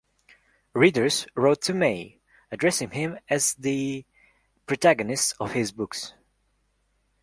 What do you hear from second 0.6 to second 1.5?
Readers